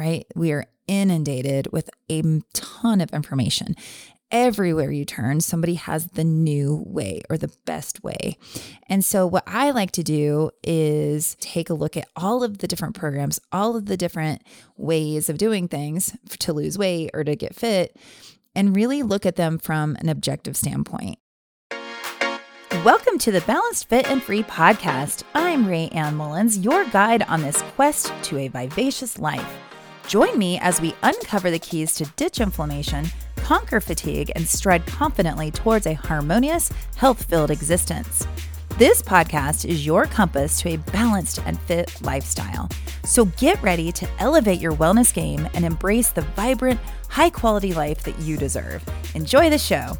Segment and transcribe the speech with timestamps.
[0.00, 0.26] right?
[0.34, 2.22] We are inundated with a
[2.54, 3.76] ton of information.
[4.32, 8.38] Everywhere you turn, somebody has the new way or the best way.
[8.88, 12.66] And so, what I like to do is take a look at all of the
[12.66, 14.42] different programs, all of the different
[14.76, 17.94] ways of doing things to lose weight or to get fit,
[18.54, 21.18] and really look at them from an objective standpoint.
[22.84, 25.24] Welcome to the Balanced Fit and Free podcast.
[25.34, 29.69] I'm Raeanne Mullins, your guide on this quest to a vivacious life.
[30.06, 35.50] Join me as we uncover the keys to ditch inflammation, conquer fatigue, and stride confidently
[35.50, 38.26] towards a harmonious, health filled existence.
[38.76, 42.68] This podcast is your compass to a balanced and fit lifestyle.
[43.04, 48.02] So get ready to elevate your wellness game and embrace the vibrant, high quality life
[48.04, 48.82] that you deserve.
[49.14, 49.92] Enjoy the show.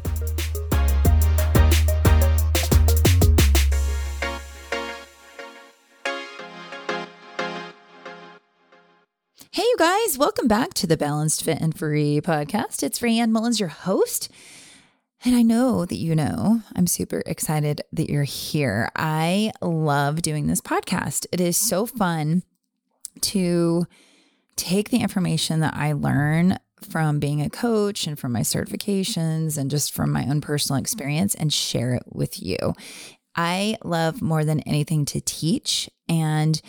[9.53, 12.83] Hey, you guys, welcome back to the Balanced Fit and Free podcast.
[12.83, 14.29] It's Raeanne Mullins, your host.
[15.25, 18.89] And I know that you know I'm super excited that you're here.
[18.95, 21.25] I love doing this podcast.
[21.33, 22.43] It is so fun
[23.19, 23.87] to
[24.55, 26.57] take the information that I learn
[26.89, 31.35] from being a coach and from my certifications and just from my own personal experience
[31.35, 32.73] and share it with you.
[33.35, 36.61] I love more than anything to teach and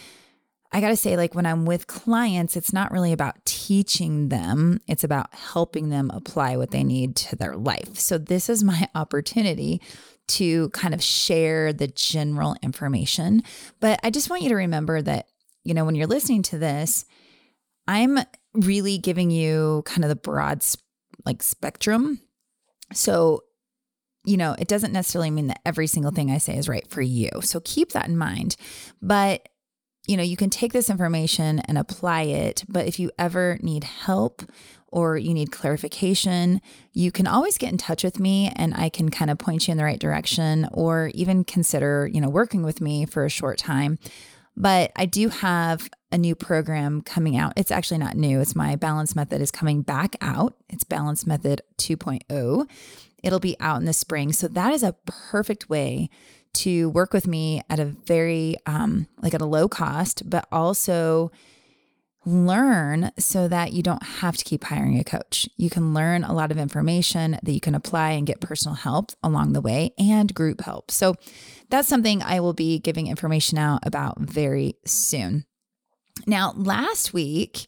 [0.72, 4.80] I got to say, like when I'm with clients, it's not really about teaching them,
[4.86, 7.98] it's about helping them apply what they need to their life.
[7.98, 9.82] So, this is my opportunity
[10.28, 13.42] to kind of share the general information.
[13.80, 15.26] But I just want you to remember that,
[15.64, 17.04] you know, when you're listening to this,
[17.86, 18.18] I'm
[18.54, 20.64] really giving you kind of the broad
[21.26, 22.20] like spectrum.
[22.92, 23.44] So,
[24.24, 27.02] you know, it doesn't necessarily mean that every single thing I say is right for
[27.02, 27.28] you.
[27.42, 28.56] So keep that in mind.
[29.00, 29.48] But
[30.06, 33.84] you know, you can take this information and apply it, but if you ever need
[33.84, 34.42] help
[34.88, 36.60] or you need clarification,
[36.92, 39.72] you can always get in touch with me and I can kind of point you
[39.72, 43.58] in the right direction or even consider, you know, working with me for a short
[43.58, 43.98] time.
[44.56, 47.54] But I do have a new program coming out.
[47.56, 48.40] It's actually not new.
[48.40, 50.56] It's my balance method is coming back out.
[50.68, 52.68] It's balance method 2.0.
[53.22, 54.32] It'll be out in the spring.
[54.32, 56.10] So that is a perfect way
[56.54, 61.30] to work with me at a very um, like at a low cost, but also
[62.24, 65.48] learn so that you don't have to keep hiring a coach.
[65.56, 69.10] You can learn a lot of information that you can apply and get personal help
[69.22, 70.90] along the way and group help.
[70.90, 71.16] So
[71.68, 75.46] that's something I will be giving information out about very soon.
[76.26, 77.66] Now, last week,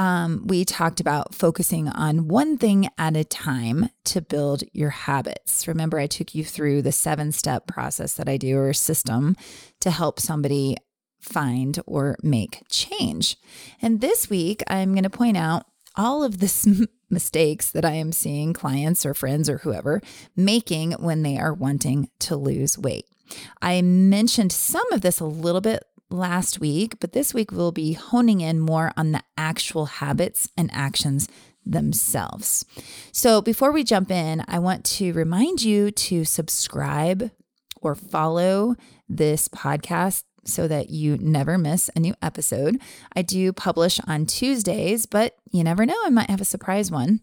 [0.00, 5.68] um, we talked about focusing on one thing at a time to build your habits.
[5.68, 9.36] Remember, I took you through the seven step process that I do or system
[9.80, 10.78] to help somebody
[11.20, 13.36] find or make change.
[13.82, 18.10] And this week, I'm going to point out all of the mistakes that I am
[18.10, 20.00] seeing clients or friends or whoever
[20.34, 23.04] making when they are wanting to lose weight.
[23.60, 27.92] I mentioned some of this a little bit last week, but this week we'll be
[27.92, 31.28] honing in more on the actual habits and actions
[31.64, 32.64] themselves.
[33.12, 37.30] So before we jump in, I want to remind you to subscribe
[37.80, 38.76] or follow
[39.08, 42.80] this podcast so that you never miss a new episode.
[43.14, 47.20] I do publish on Tuesdays, but you never know, I might have a surprise one.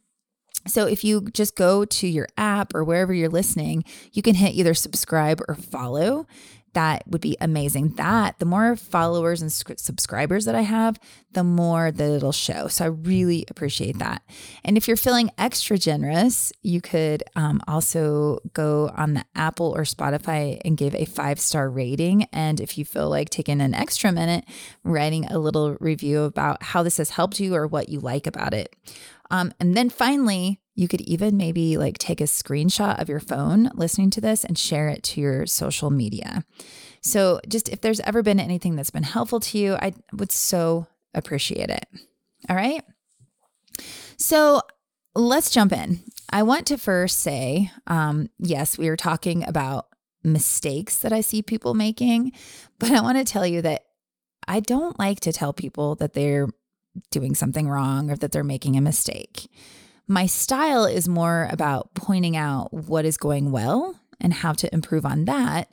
[0.65, 4.53] So if you just go to your app or wherever you're listening, you can hit
[4.53, 6.27] either subscribe or follow
[6.73, 7.94] that would be amazing.
[7.95, 11.00] That the more followers and subscribers that I have,
[11.31, 12.67] the more that it'll show.
[12.67, 14.22] So I really appreciate that.
[14.63, 19.83] And if you're feeling extra generous, you could um, also go on the Apple or
[19.83, 22.23] Spotify and give a five star rating.
[22.33, 24.45] And if you feel like taking an extra minute,
[24.84, 28.53] writing a little review about how this has helped you or what you like about
[28.53, 28.75] it.
[29.29, 33.71] Um, and then finally, you could even maybe like take a screenshot of your phone
[33.73, 36.45] listening to this and share it to your social media.
[37.01, 40.85] So, just if there's ever been anything that's been helpful to you, I would so
[41.16, 41.85] appreciate it.
[42.47, 42.83] All right.
[44.17, 44.61] So,
[45.16, 46.03] let's jump in.
[46.31, 49.87] I want to first say um, yes, we are talking about
[50.23, 52.34] mistakes that I see people making,
[52.78, 53.81] but I want to tell you that
[54.47, 56.47] I don't like to tell people that they're
[57.09, 59.49] doing something wrong or that they're making a mistake.
[60.07, 65.05] My style is more about pointing out what is going well and how to improve
[65.05, 65.69] on that.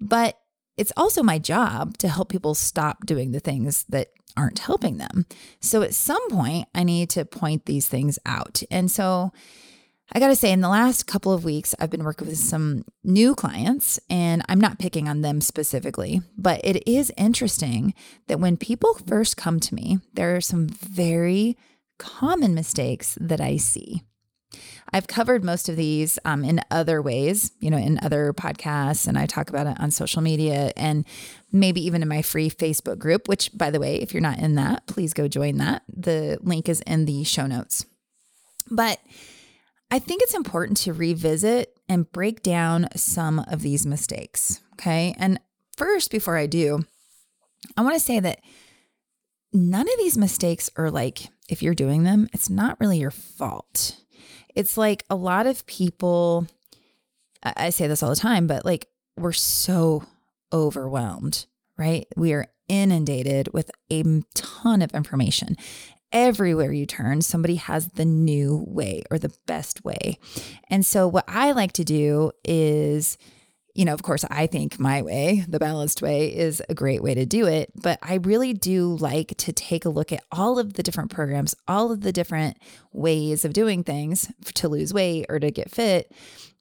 [0.00, 0.38] But
[0.76, 5.24] it's also my job to help people stop doing the things that aren't helping them.
[5.60, 8.62] So at some point, I need to point these things out.
[8.70, 9.32] And so
[10.12, 12.84] I got to say, in the last couple of weeks, I've been working with some
[13.02, 17.92] new clients, and I'm not picking on them specifically, but it is interesting
[18.28, 21.56] that when people first come to me, there are some very
[21.98, 24.02] common mistakes that I see.
[24.92, 29.18] I've covered most of these um, in other ways, you know, in other podcasts, and
[29.18, 31.04] I talk about it on social media and
[31.50, 34.54] maybe even in my free Facebook group, which, by the way, if you're not in
[34.54, 35.82] that, please go join that.
[35.88, 37.84] The link is in the show notes.
[38.70, 39.00] But
[39.90, 44.60] I think it's important to revisit and break down some of these mistakes.
[44.74, 45.14] Okay.
[45.18, 45.40] And
[45.76, 46.84] first, before I do,
[47.76, 48.40] I want to say that
[49.52, 53.96] none of these mistakes are like, if you're doing them, it's not really your fault.
[54.54, 56.46] It's like a lot of people,
[57.42, 60.04] I say this all the time, but like we're so
[60.52, 61.46] overwhelmed,
[61.76, 62.06] right?
[62.16, 64.02] We are inundated with a
[64.34, 65.56] ton of information
[66.12, 70.18] everywhere you turn, somebody has the new way or the best way.
[70.70, 73.18] And so, what I like to do is,
[73.76, 77.14] you know, of course, I think my way, the balanced way, is a great way
[77.14, 77.70] to do it.
[77.74, 81.54] But I really do like to take a look at all of the different programs,
[81.68, 82.56] all of the different
[82.92, 86.10] ways of doing things to lose weight or to get fit,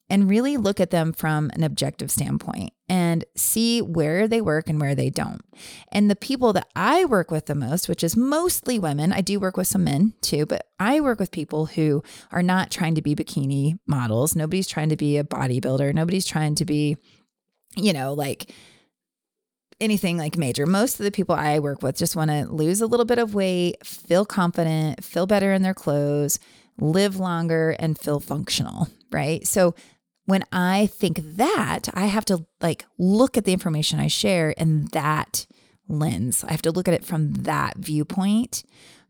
[0.09, 4.79] and really look at them from an objective standpoint and see where they work and
[4.79, 5.41] where they don't.
[5.91, 9.39] And the people that I work with the most, which is mostly women, I do
[9.39, 13.01] work with some men too, but I work with people who are not trying to
[13.01, 14.35] be bikini models.
[14.35, 15.93] Nobody's trying to be a bodybuilder.
[15.93, 16.97] Nobody's trying to be,
[17.75, 18.51] you know, like
[19.81, 20.65] anything like major.
[20.65, 23.33] Most of the people I work with just want to lose a little bit of
[23.33, 26.39] weight, feel confident, feel better in their clothes,
[26.79, 29.45] live longer, and feel functional, right?
[29.45, 29.75] So
[30.25, 34.85] when I think that, I have to like look at the information I share in
[34.91, 35.45] that
[35.87, 36.43] lens.
[36.43, 38.63] I have to look at it from that viewpoint.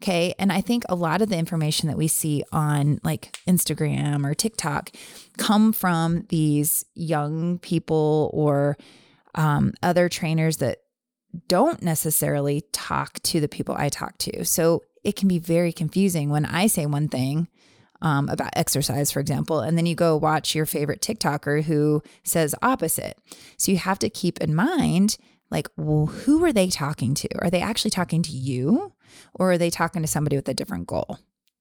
[0.04, 0.34] Okay.
[0.38, 4.34] And I think a lot of the information that we see on like Instagram or
[4.34, 4.92] TikTok
[5.38, 8.78] come from these young people or
[9.36, 10.80] um, other trainers that
[11.48, 14.44] don't necessarily talk to the people I talk to.
[14.46, 17.48] So it can be very confusing when I say one thing
[18.02, 22.56] um, about exercise, for example, and then you go watch your favorite TikToker who says
[22.62, 23.18] opposite.
[23.58, 25.18] So you have to keep in mind,
[25.52, 27.30] like, well, who are they talking to?
[27.40, 28.94] Are they actually talking to you
[29.34, 31.20] or are they talking to somebody with a different goal?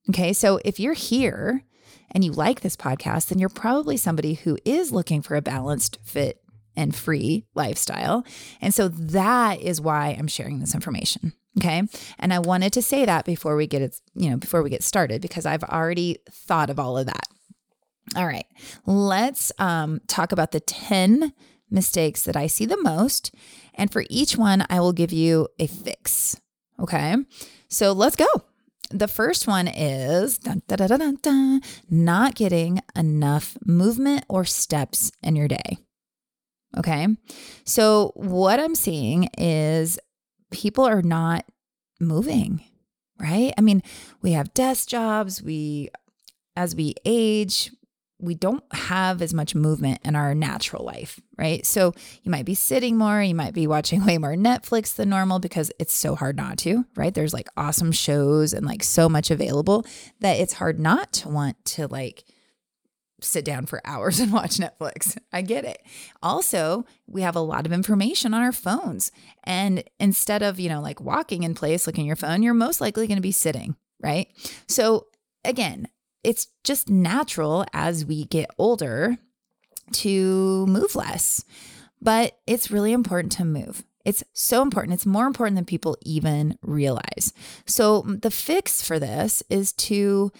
[0.09, 0.33] Okay.
[0.33, 1.63] So if you're here
[2.11, 5.99] and you like this podcast, then you're probably somebody who is looking for a balanced,
[6.03, 6.41] fit,
[6.75, 8.25] and free lifestyle.
[8.61, 11.33] And so that is why I'm sharing this information.
[11.57, 11.83] Okay.
[12.19, 14.83] And I wanted to say that before we get it, you know, before we get
[14.83, 17.27] started, because I've already thought of all of that.
[18.15, 18.45] All right.
[18.85, 21.33] Let's um, talk about the 10
[21.69, 23.33] mistakes that I see the most.
[23.73, 26.39] And for each one, I will give you a fix.
[26.79, 27.15] Okay.
[27.69, 28.27] So let's go.
[28.91, 35.47] The first one is dun, dun, dun, not getting enough movement or steps in your
[35.47, 35.79] day.
[36.77, 37.07] Okay.
[37.63, 39.97] So, what I'm seeing is
[40.55, 41.45] people are not
[41.99, 42.63] moving,
[43.19, 43.53] right?
[43.57, 43.83] I mean,
[44.21, 45.89] we have desk jobs, we
[46.55, 47.71] as we age,
[48.17, 51.65] we don't have as much movement in our natural life, right?
[51.65, 51.91] So
[52.23, 55.71] you might be sitting more, you might be watching way more Netflix than normal because
[55.77, 57.13] it's so hard not to, right?
[57.13, 59.85] There's like awesome shows and like so much available
[60.21, 62.23] that it's hard not to want to like
[63.21, 65.17] sit down for hours and watch Netflix.
[65.31, 65.81] I get it.
[66.21, 69.11] Also, we have a lot of information on our phones.
[69.43, 72.81] And instead of, you know, like walking in place, looking at your phone, you're most
[72.81, 74.27] likely going to be sitting, right?
[74.67, 75.07] So,
[75.43, 75.87] again,
[76.23, 79.17] it's just natural as we get older
[79.91, 81.45] to move less.
[82.01, 83.83] But it's really important to move.
[84.03, 84.93] It's so important.
[84.93, 87.33] It's more important than people even realize.
[87.65, 90.31] So, the fix for this is to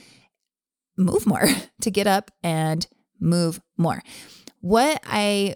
[0.97, 1.47] move more,
[1.81, 2.87] to get up and
[3.19, 4.01] move more.
[4.61, 5.55] What I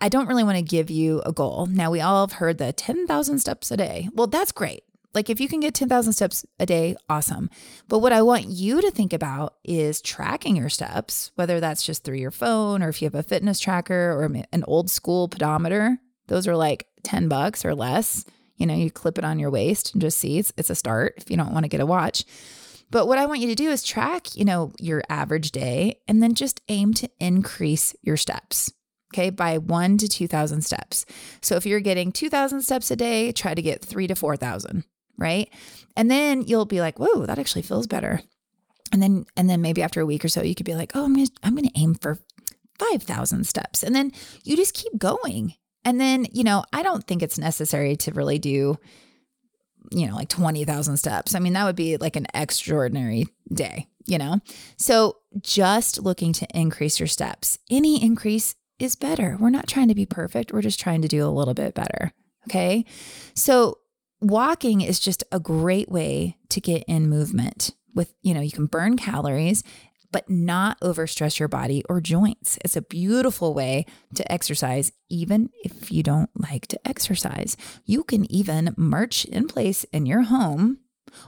[0.00, 1.66] I don't really want to give you a goal.
[1.66, 4.10] Now we all have heard the 10,000 steps a day.
[4.12, 4.82] Well, that's great.
[5.14, 7.50] Like if you can get 10,000 steps a day, awesome.
[7.88, 12.04] But what I want you to think about is tracking your steps, whether that's just
[12.04, 15.98] through your phone or if you have a fitness tracker or an old school pedometer.
[16.28, 18.24] Those are like 10 bucks or less.
[18.56, 21.14] You know, you clip it on your waist and just see it's, it's a start
[21.16, 22.24] if you don't want to get a watch.
[22.90, 26.22] But what I want you to do is track, you know, your average day and
[26.22, 28.72] then just aim to increase your steps.
[29.12, 31.04] Okay, by one to 2,000 steps.
[31.42, 34.84] So if you're getting 2,000 steps a day, try to get three to 4,000,
[35.18, 35.52] right?
[35.96, 38.22] And then you'll be like, whoa, that actually feels better.
[38.92, 41.04] And then, and then maybe after a week or so, you could be like, oh,
[41.04, 42.18] I'm gonna, I'm gonna aim for
[42.78, 43.82] 5,000 steps.
[43.82, 44.12] And then
[44.44, 45.54] you just keep going.
[45.84, 48.78] And then, you know, I don't think it's necessary to really do
[49.90, 51.34] you know, like 20,000 steps.
[51.34, 53.86] I mean, that would be like an extraordinary day.
[54.06, 54.40] you know?
[54.76, 57.58] So just looking to increase your steps.
[57.70, 59.36] Any increase is better.
[59.38, 60.52] We're not trying to be perfect.
[60.52, 62.12] We're just trying to do a little bit better.
[62.48, 62.84] Okay.
[63.34, 63.78] So
[64.20, 68.66] walking is just a great way to get in movement with, you know, you can
[68.66, 69.62] burn calories
[70.12, 72.58] but not overstress your body or joints.
[72.64, 77.56] It's a beautiful way to exercise, even if you don't like to exercise.
[77.84, 80.78] You can even march in place in your home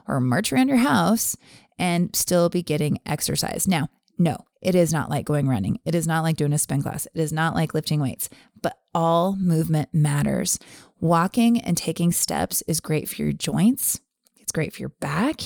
[0.06, 1.36] or march around your house
[1.78, 3.66] and still be getting exercise.
[3.66, 5.80] Now, no, it is not like going running.
[5.84, 7.06] It is not like doing a spin class.
[7.14, 8.28] It is not like lifting weights,
[8.60, 10.58] but all movement matters.
[11.00, 14.00] Walking and taking steps is great for your joints.
[14.38, 15.40] It's great for your back.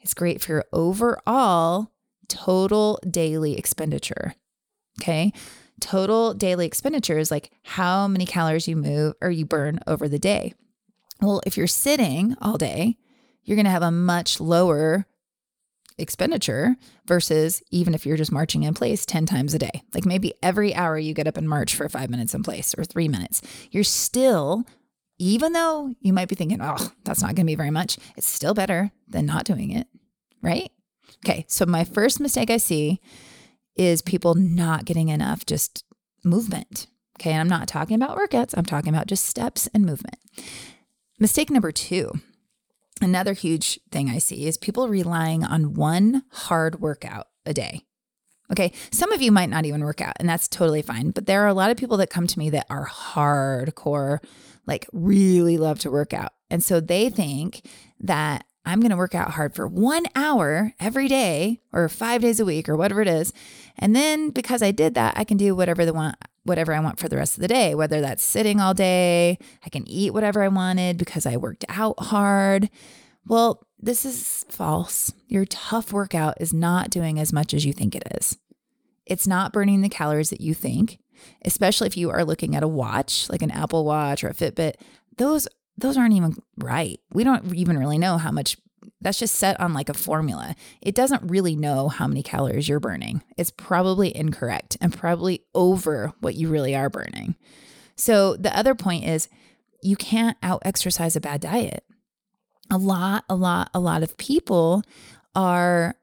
[0.00, 1.90] It's great for your overall
[2.28, 4.34] total daily expenditure.
[5.00, 5.32] Okay.
[5.80, 10.18] Total daily expenditure is like how many calories you move or you burn over the
[10.18, 10.54] day.
[11.20, 12.96] Well, if you're sitting all day,
[13.44, 15.06] you're going to have a much lower
[15.98, 19.82] expenditure versus even if you're just marching in place 10 times a day.
[19.94, 22.84] Like maybe every hour you get up and march for five minutes in place or
[22.84, 24.64] three minutes, you're still,
[25.18, 28.28] even though you might be thinking, oh, that's not going to be very much, it's
[28.28, 29.88] still better than not doing it.
[30.40, 30.70] Right.
[31.24, 31.44] Okay.
[31.48, 33.00] So my first mistake I see
[33.76, 35.84] is people not getting enough just
[36.24, 36.86] movement.
[37.20, 37.32] Okay.
[37.32, 40.18] And I'm not talking about workouts, I'm talking about just steps and movement.
[41.18, 42.12] Mistake number two
[43.00, 47.82] Another huge thing I see is people relying on one hard workout a day.
[48.50, 51.10] Okay, some of you might not even work out, and that's totally fine.
[51.10, 54.18] But there are a lot of people that come to me that are hardcore,
[54.66, 56.32] like really love to work out.
[56.50, 57.62] And so they think
[58.00, 62.38] that I'm going to work out hard for one hour every day or five days
[62.38, 63.32] a week or whatever it is.
[63.78, 66.98] And then because I did that, I can do whatever the want, whatever I want
[66.98, 70.42] for the rest of the day, whether that's sitting all day, I can eat whatever
[70.42, 72.68] I wanted because I worked out hard.
[73.26, 75.14] Well, this is false.
[75.28, 78.36] Your tough workout is not doing as much as you think it is.
[79.06, 80.98] It's not burning the calories that you think,
[81.42, 84.74] especially if you are looking at a watch, like an Apple Watch or a Fitbit.
[85.16, 85.48] Those
[85.78, 87.00] those aren't even right.
[87.12, 88.56] We don't even really know how much
[89.00, 90.56] that's just set on like a formula.
[90.82, 93.22] It doesn't really know how many calories you're burning.
[93.36, 97.36] It's probably incorrect and probably over what you really are burning.
[97.94, 99.28] So the other point is
[99.82, 101.84] you can't out exercise a bad diet.
[102.70, 104.82] A lot, a lot, a lot of people
[105.34, 105.94] are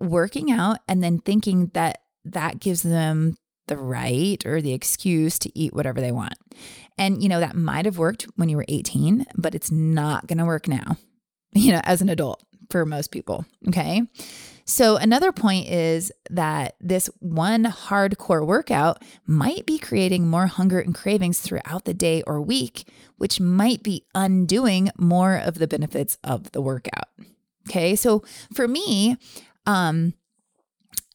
[0.00, 5.58] working out and then thinking that that gives them the right or the excuse to
[5.58, 6.34] eat whatever they want.
[6.98, 10.38] And, you know, that might have worked when you were 18, but it's not going
[10.38, 10.96] to work now,
[11.52, 13.44] you know, as an adult for most people.
[13.68, 14.02] Okay.
[14.64, 20.94] So, another point is that this one hardcore workout might be creating more hunger and
[20.94, 22.86] cravings throughout the day or week,
[23.16, 27.08] which might be undoing more of the benefits of the workout.
[27.66, 27.96] Okay.
[27.96, 29.16] So, for me,
[29.64, 30.12] um,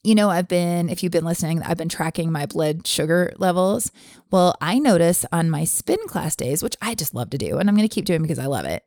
[0.04, 3.92] you know, I've been, if you've been listening, I've been tracking my blood sugar levels.
[4.32, 7.70] Well, I notice on my spin class days, which I just love to do, and
[7.70, 8.84] I'm going to keep doing because I love it.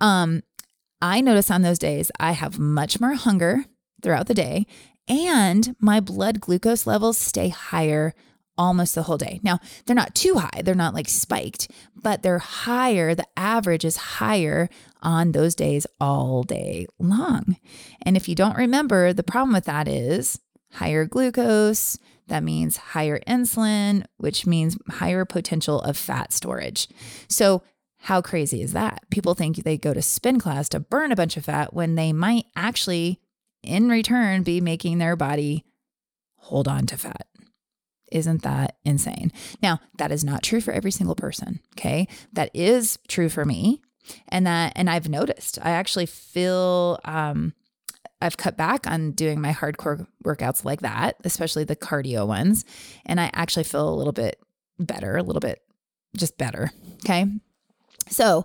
[0.00, 0.42] Um,
[1.02, 3.66] I notice on those days I have much more hunger
[4.02, 4.66] throughout the day,
[5.06, 8.14] and my blood glucose levels stay higher
[8.56, 9.40] almost the whole day.
[9.42, 13.14] Now, they're not too high, they're not like spiked, but they're higher.
[13.14, 14.68] The average is higher
[15.02, 17.56] on those days all day long.
[18.02, 20.38] And if you don't remember, the problem with that is
[20.74, 21.98] higher glucose.
[22.28, 26.88] That means higher insulin, which means higher potential of fat storage.
[27.28, 27.62] So,
[27.98, 29.02] how crazy is that?
[29.10, 32.12] People think they go to spin class to burn a bunch of fat when they
[32.12, 33.18] might actually,
[33.62, 35.64] in return, be making their body
[36.36, 37.26] hold on to fat.
[38.12, 39.32] Isn't that insane?
[39.62, 41.60] Now, that is not true for every single person.
[41.78, 42.06] Okay.
[42.32, 43.80] That is true for me.
[44.28, 47.54] And that, and I've noticed, I actually feel, um,
[48.24, 52.64] I've cut back on doing my hardcore workouts like that, especially the cardio ones.
[53.04, 54.40] And I actually feel a little bit
[54.78, 55.62] better, a little bit
[56.16, 56.70] just better.
[57.04, 57.26] Okay.
[58.08, 58.44] So,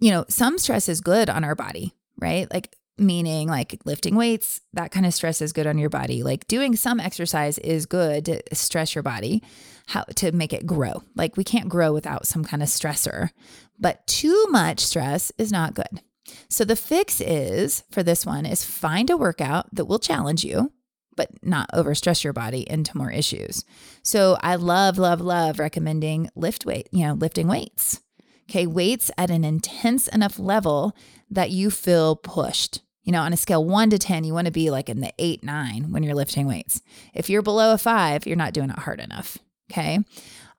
[0.00, 2.50] you know, some stress is good on our body, right?
[2.52, 6.22] Like, meaning like lifting weights, that kind of stress is good on your body.
[6.22, 9.42] Like doing some exercise is good to stress your body,
[9.86, 11.02] how to make it grow.
[11.16, 13.30] Like we can't grow without some kind of stressor,
[13.78, 16.02] but too much stress is not good.
[16.48, 20.72] So the fix is for this one is find a workout that will challenge you
[21.20, 23.64] but not overstress your body into more issues.
[24.02, 28.00] So I love love love recommending lift weight, you know, lifting weights.
[28.48, 30.96] Okay, weights at an intense enough level
[31.30, 32.80] that you feel pushed.
[33.04, 35.12] You know, on a scale 1 to 10, you want to be like in the
[35.18, 36.80] 8 9 when you're lifting weights.
[37.12, 39.36] If you're below a 5, you're not doing it hard enough,
[39.70, 39.98] okay?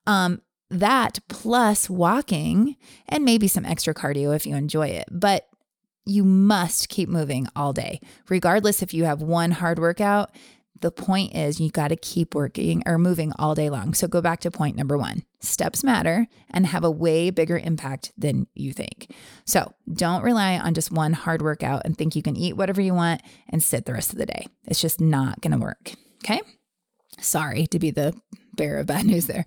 [0.06, 2.78] Um that plus walking
[3.10, 5.06] and maybe some extra cardio if you enjoy it.
[5.12, 5.48] But
[6.06, 10.32] you must keep moving all day, regardless if you have one hard workout.
[10.80, 13.94] The point is, you got to keep working or moving all day long.
[13.94, 18.12] So, go back to point number one steps matter and have a way bigger impact
[18.18, 19.14] than you think.
[19.46, 22.96] So, don't rely on just one hard workout and think you can eat whatever you
[22.96, 24.48] want and sit the rest of the day.
[24.66, 25.94] It's just not going to work.
[26.24, 26.42] Okay.
[27.20, 28.20] Sorry to be the
[28.56, 29.46] bearer of bad news there.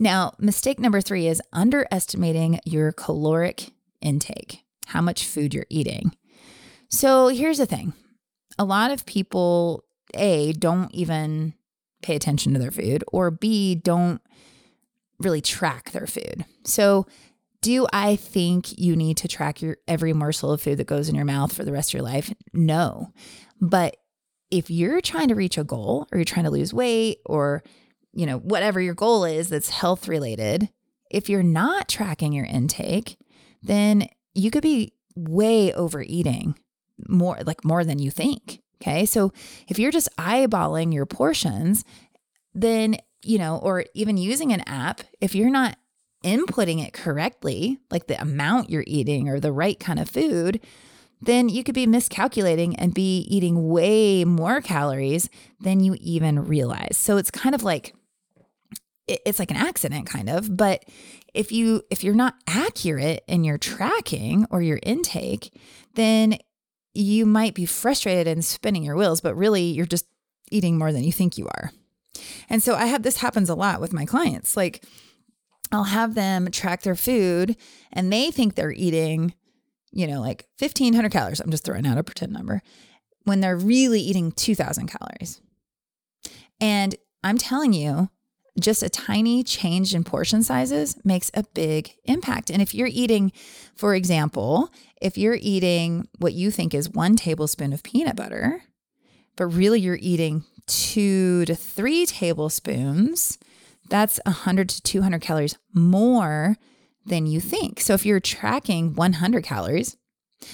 [0.00, 6.12] Now, mistake number three is underestimating your caloric intake how much food you're eating.
[6.88, 7.94] So here's the thing
[8.58, 9.84] a lot of people,
[10.14, 11.54] A, don't even
[12.02, 14.20] pay attention to their food, or B, don't
[15.18, 16.44] really track their food.
[16.64, 17.06] So,
[17.62, 21.14] do I think you need to track your every morsel of food that goes in
[21.14, 22.34] your mouth for the rest of your life?
[22.52, 23.12] No.
[23.60, 23.98] But
[24.50, 27.62] if you're trying to reach a goal or you're trying to lose weight or
[28.12, 30.70] you know whatever your goal is that's health related,
[31.10, 33.16] if you're not tracking your intake,
[33.62, 36.58] then you could be way overeating
[37.08, 38.60] more like more than you think.
[38.80, 39.06] Okay.
[39.06, 39.32] So
[39.68, 41.84] if you're just eyeballing your portions,
[42.54, 45.76] then, you know, or even using an app, if you're not
[46.24, 50.60] inputting it correctly, like the amount you're eating or the right kind of food,
[51.20, 55.28] then you could be miscalculating and be eating way more calories
[55.60, 56.96] than you even realize.
[56.96, 57.94] So it's kind of like,
[59.06, 60.84] it's like an accident kind of but
[61.34, 65.52] if you if you're not accurate in your tracking or your intake
[65.94, 66.36] then
[66.94, 70.06] you might be frustrated and spinning your wheels but really you're just
[70.50, 71.70] eating more than you think you are.
[72.50, 74.56] And so i have this happens a lot with my clients.
[74.56, 74.84] Like
[75.70, 77.56] i'll have them track their food
[77.92, 79.32] and they think they're eating
[79.90, 81.40] you know like 1500 calories.
[81.40, 82.62] I'm just throwing out a pretend number.
[83.24, 85.40] When they're really eating 2000 calories.
[86.60, 88.10] And i'm telling you
[88.60, 92.50] just a tiny change in portion sizes makes a big impact.
[92.50, 93.32] And if you're eating,
[93.74, 94.68] for example,
[95.00, 98.62] if you're eating what you think is one tablespoon of peanut butter,
[99.36, 103.38] but really you're eating two to three tablespoons,
[103.88, 106.56] that's 100 to 200 calories more
[107.04, 107.80] than you think.
[107.80, 109.96] So if you're tracking 100 calories,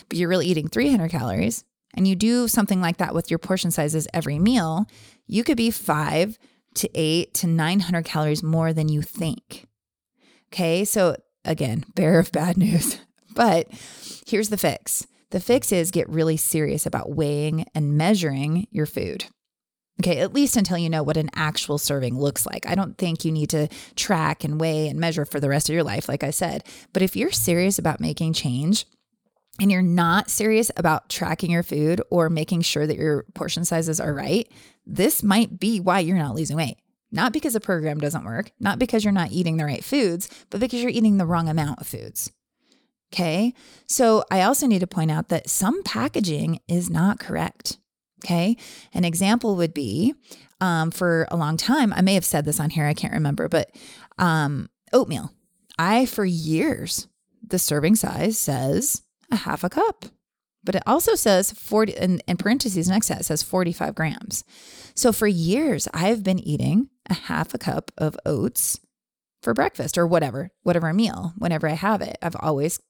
[0.08, 1.64] but you're really eating 300 calories,
[1.94, 4.86] and you do something like that with your portion sizes every meal,
[5.26, 6.38] you could be five
[6.74, 9.66] to eight to 900 calories more than you think.
[10.52, 10.84] Okay.
[10.84, 13.00] So, again, bearer of bad news.
[13.34, 13.68] But
[14.26, 19.26] here's the fix the fix is get really serious about weighing and measuring your food.
[20.00, 22.66] Okay, at least until you know what an actual serving looks like.
[22.66, 25.74] I don't think you need to track and weigh and measure for the rest of
[25.74, 26.64] your life, like I said.
[26.92, 28.86] But if you're serious about making change,
[29.60, 34.00] and you're not serious about tracking your food or making sure that your portion sizes
[34.00, 34.50] are right,
[34.86, 36.78] this might be why you're not losing weight.
[37.10, 40.60] Not because the program doesn't work, not because you're not eating the right foods, but
[40.60, 42.30] because you're eating the wrong amount of foods.
[43.12, 43.54] Okay.
[43.86, 47.78] So I also need to point out that some packaging is not correct.
[48.22, 48.56] Okay.
[48.92, 50.14] An example would be
[50.60, 53.48] um, for a long time, I may have said this on here, I can't remember,
[53.48, 53.70] but
[54.18, 55.32] um, oatmeal.
[55.78, 57.06] I, for years,
[57.46, 60.06] the serving size says a half a cup.
[60.64, 64.44] But it also says 40, in, in parentheses next to that, it says 45 grams.
[64.94, 68.80] So for years, I've been eating a half a cup of oats
[69.42, 72.18] for breakfast or whatever, whatever meal, whenever I have it.
[72.20, 72.80] I've always,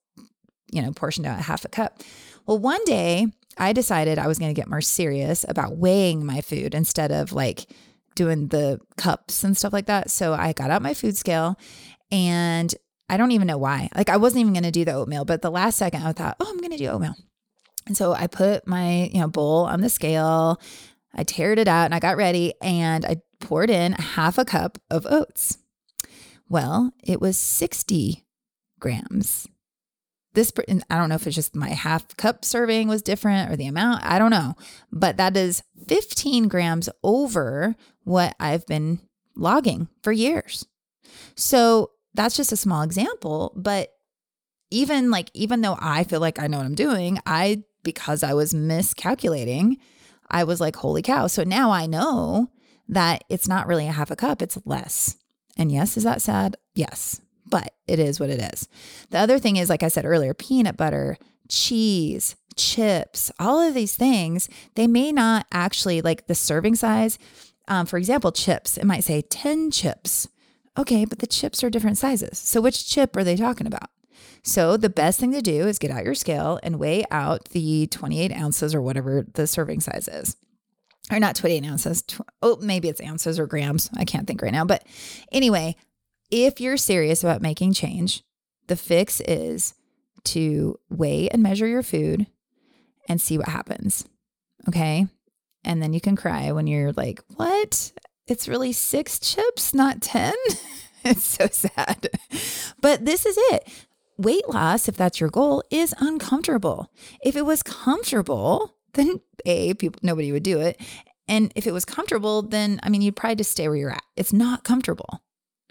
[0.72, 2.02] you know, portioned out a half a cup.
[2.46, 3.26] Well, one day
[3.58, 7.32] I decided I was going to get more serious about weighing my food instead of
[7.32, 7.66] like
[8.14, 10.10] doing the cups and stuff like that.
[10.10, 11.58] So I got out my food scale
[12.10, 12.74] and
[13.08, 13.88] I don't even know why.
[13.94, 16.36] Like I wasn't even going to do the oatmeal, but the last second I thought,
[16.40, 17.14] oh, I'm going to do oatmeal.
[17.86, 20.60] And so I put my, you know, bowl on the scale.
[21.14, 24.78] I teared it out and I got ready and I poured in half a cup
[24.90, 25.58] of oats.
[26.48, 28.24] Well, it was 60
[28.78, 29.48] grams.
[30.34, 30.52] This,
[30.90, 34.04] I don't know if it's just my half cup serving was different or the amount.
[34.04, 34.54] I don't know.
[34.92, 39.00] But that is 15 grams over what I've been
[39.34, 40.66] logging for years.
[41.34, 43.92] So that's just a small example, but
[44.72, 48.34] even like even though I feel like I know what I'm doing, I because I
[48.34, 49.78] was miscalculating,
[50.28, 51.28] I was like, holy cow.
[51.28, 52.50] So now I know
[52.88, 55.16] that it's not really a half a cup, it's less.
[55.56, 56.56] And yes, is that sad?
[56.74, 58.68] Yes, but it is what it is.
[59.10, 63.94] The other thing is, like I said earlier, peanut butter, cheese, chips, all of these
[63.94, 67.16] things, they may not actually like the serving size.
[67.68, 70.26] Um, for example, chips, it might say 10 chips.
[70.78, 72.38] Okay, but the chips are different sizes.
[72.38, 73.90] So which chip are they talking about?
[74.44, 77.88] So the best thing to do is get out your scale and weigh out the
[77.88, 80.36] 28 ounces or whatever the serving size is.
[81.10, 82.02] Or not 28 ounces.
[82.02, 83.90] Tw- oh, maybe it's ounces or grams.
[83.96, 84.64] I can't think right now.
[84.64, 84.86] But
[85.32, 85.74] anyway,
[86.30, 88.22] if you're serious about making change,
[88.68, 89.74] the fix is
[90.24, 92.26] to weigh and measure your food
[93.08, 94.06] and see what happens.
[94.68, 95.06] Okay.
[95.64, 97.92] And then you can cry when you're like, what?
[98.28, 100.34] It's really six chips, not 10.
[101.04, 102.10] it's so sad.
[102.80, 103.68] But this is it.
[104.18, 106.90] Weight loss, if that's your goal, is uncomfortable.
[107.24, 110.80] If it was comfortable, then A, people nobody would do it.
[111.26, 114.02] And if it was comfortable, then I mean you'd probably just stay where you're at.
[114.16, 115.22] It's not comfortable.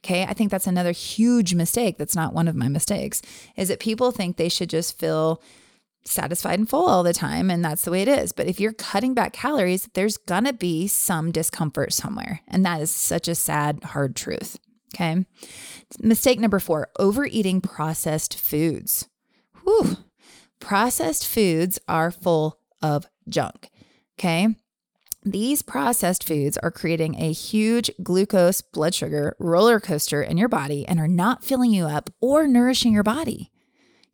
[0.04, 0.24] Okay.
[0.24, 1.98] I think that's another huge mistake.
[1.98, 3.22] That's not one of my mistakes,
[3.56, 5.42] is that people think they should just feel
[6.08, 7.50] satisfied and full all the time.
[7.50, 8.32] And that's the way it is.
[8.32, 12.42] But if you're cutting back calories, there's to be some discomfort somewhere.
[12.48, 14.58] And that is such a sad, hard truth.
[14.96, 15.26] Okay.
[16.00, 19.08] Mistake number four overeating processed foods.
[19.64, 19.98] Whew.
[20.60, 23.70] Processed foods are full of junk.
[24.20, 24.56] Okay.
[25.24, 30.88] These processed foods are creating a huge glucose blood sugar roller coaster in your body
[30.88, 33.52] and are not filling you up or nourishing your body.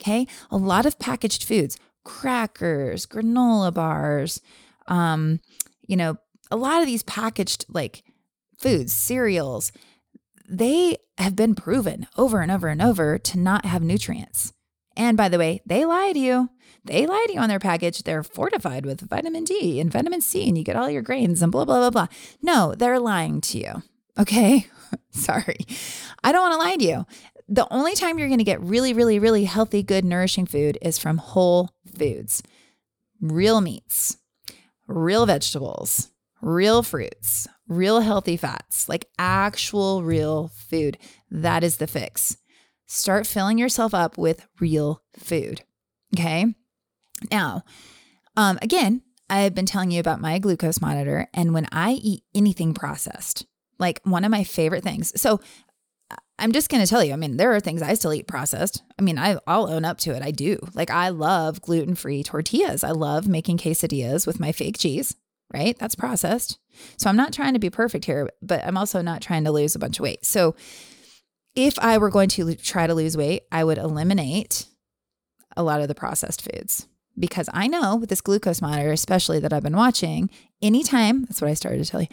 [0.03, 0.27] Okay.
[0.51, 4.41] A lot of packaged foods, crackers, granola bars,
[4.87, 5.39] um,
[5.87, 6.17] you know,
[6.51, 8.03] a lot of these packaged like
[8.57, 9.71] foods, cereals,
[10.47, 14.53] they have been proven over and over and over to not have nutrients.
[14.95, 16.49] And by the way, they lie to you.
[16.83, 18.03] They lie to you on their package.
[18.03, 21.51] They're fortified with vitamin D and vitamin C, and you get all your grains and
[21.51, 22.07] blah, blah, blah, blah.
[22.41, 23.83] No, they're lying to you.
[24.19, 24.67] Okay.
[25.11, 25.59] Sorry.
[26.23, 27.05] I don't want to lie to you
[27.53, 30.97] the only time you're going to get really, really, really healthy, good, nourishing food is
[30.97, 32.41] from whole foods,
[33.21, 34.17] real meats,
[34.87, 36.09] real vegetables,
[36.41, 40.97] real fruits, real healthy fats, like actual real food.
[41.29, 42.37] That is the fix.
[42.87, 45.61] Start filling yourself up with real food.
[46.17, 46.55] Okay.
[47.29, 47.61] Now,
[48.35, 52.73] um, again, I've been telling you about my glucose monitor, and when I eat anything
[52.73, 53.45] processed,
[53.79, 55.19] like one of my favorite things.
[55.19, 55.39] So
[56.43, 58.83] I'm just going to tell you, I mean, there are things I still eat processed.
[58.99, 60.21] I mean, I, I'll own up to it.
[60.21, 60.59] I do.
[60.73, 62.83] Like, I love gluten free tortillas.
[62.83, 65.15] I love making quesadillas with my fake cheese,
[65.53, 65.79] right?
[65.79, 66.59] That's processed.
[66.97, 69.73] So I'm not trying to be perfect here, but I'm also not trying to lose
[69.73, 70.25] a bunch of weight.
[70.25, 70.53] So
[71.55, 74.65] if I were going to try to lose weight, I would eliminate
[75.55, 79.53] a lot of the processed foods because I know with this glucose monitor, especially that
[79.53, 80.29] I've been watching,
[80.61, 82.07] anytime, that's what I started to tell you,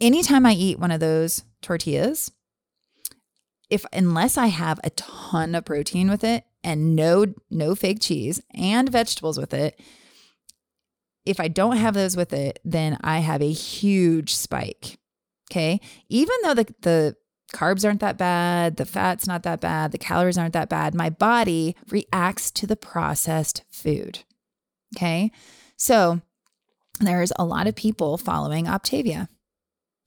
[0.00, 2.32] anytime I eat one of those tortillas,
[3.70, 8.40] if unless I have a ton of protein with it and no no fake cheese
[8.52, 9.80] and vegetables with it,
[11.24, 14.98] if I don't have those with it, then I have a huge spike.
[15.50, 15.80] Okay?
[16.08, 17.16] Even though the the
[17.52, 21.10] carbs aren't that bad, the fat's not that bad, the calories aren't that bad, my
[21.10, 24.20] body reacts to the processed food.
[24.96, 25.30] Okay?
[25.76, 26.20] So,
[27.00, 29.28] there's a lot of people following Optavia.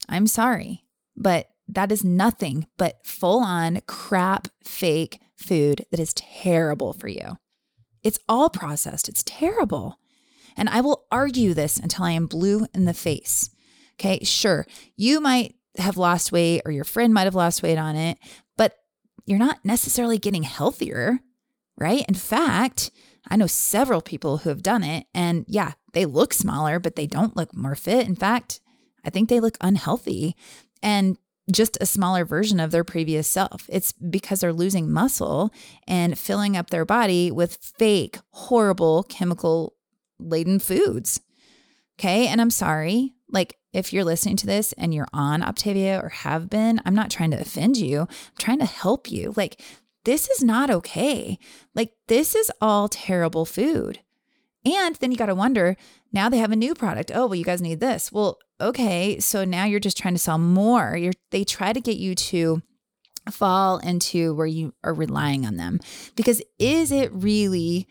[0.08, 0.84] I'm sorry,
[1.16, 7.38] but that is nothing but full on crap, fake food that is terrible for you.
[8.04, 9.98] It's all processed, it's terrible.
[10.56, 13.50] And I will argue this until I am blue in the face.
[14.00, 17.96] Okay, sure, you might have lost weight or your friend might have lost weight on
[17.96, 18.18] it,
[18.58, 18.76] but
[19.26, 21.20] you're not necessarily getting healthier,
[21.78, 22.06] right?
[22.08, 22.92] In fact,
[23.28, 27.08] I know several people who have done it, and yeah, they look smaller, but they
[27.08, 28.08] don't look more fit.
[28.08, 28.60] In fact,
[29.06, 30.36] I think they look unhealthy.
[30.82, 31.18] And
[31.52, 33.66] just a smaller version of their previous self.
[33.70, 35.52] It's because they're losing muscle
[35.88, 39.76] and filling up their body with fake, horrible, chemical
[40.20, 41.22] laden foods.
[42.00, 42.28] Okay.
[42.28, 43.14] And I'm sorry.
[43.30, 47.10] Like, if you're listening to this and you're on Optavia or have been, I'm not
[47.10, 48.02] trying to offend you.
[48.02, 48.08] I'm
[48.40, 49.34] trying to help you.
[49.36, 49.60] Like,
[50.06, 51.40] this is not okay.
[51.74, 54.00] Like, this is all terrible food.
[54.66, 55.76] And then you got to wonder
[56.12, 57.12] now they have a new product.
[57.14, 58.12] Oh, well, you guys need this.
[58.12, 59.20] Well, okay.
[59.20, 60.96] So now you're just trying to sell more.
[60.98, 62.62] You're, they try to get you to
[63.32, 65.80] fall into where you are relying on them.
[66.16, 67.88] Because is it really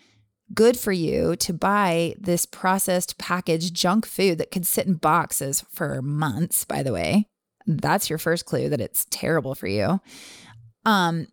[0.54, 5.64] good for you to buy this processed packaged junk food that could sit in boxes
[5.70, 7.28] for months, by the way?
[7.66, 10.00] That's your first clue that it's terrible for you.
[10.85, 11.28] Um,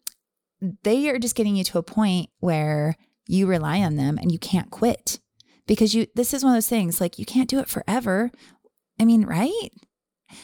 [0.84, 2.96] they are just getting you to a point where
[3.28, 5.20] you rely on them and you can't quit
[5.68, 8.32] because you this is one of those things like you can't do it forever.
[9.00, 9.70] I mean, right?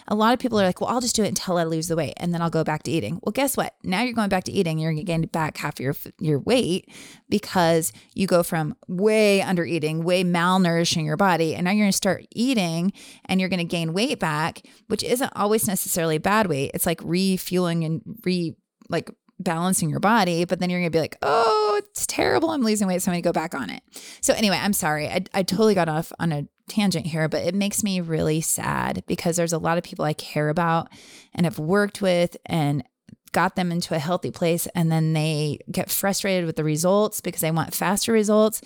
[0.07, 1.95] A lot of people are like, well, I'll just do it until I lose the
[1.95, 3.19] weight and then I'll go back to eating.
[3.21, 3.75] Well, guess what?
[3.83, 4.79] Now you're going back to eating.
[4.79, 6.89] You're going to gain back half your your weight
[7.29, 11.91] because you go from way under eating, way malnourishing your body, and now you're going
[11.91, 12.93] to start eating
[13.25, 16.71] and you're going to gain weight back, which isn't always necessarily bad weight.
[16.73, 18.55] It's like refueling and re
[18.89, 22.51] like balancing your body, but then you're gonna be like, oh, it's terrible.
[22.51, 23.01] I'm losing weight.
[23.01, 23.83] So I'm gonna go back on it.
[24.21, 25.09] So anyway, I'm sorry.
[25.09, 29.03] I, I totally got off on a tangent here, but it makes me really sad
[29.07, 30.89] because there's a lot of people I care about
[31.33, 32.83] and have worked with and
[33.31, 34.65] got them into a healthy place.
[34.75, 38.61] And then they get frustrated with the results because they want faster results.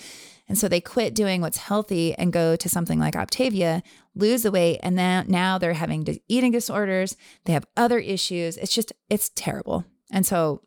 [0.47, 3.81] And so they quit doing what's healthy and go to something like Optavia,
[4.15, 7.15] lose the weight, and then now they're having eating disorders.
[7.45, 8.57] They have other issues.
[8.57, 9.85] It's just, it's terrible.
[10.11, 10.61] And so